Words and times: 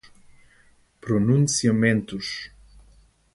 pronunciamentos 0.99 2.49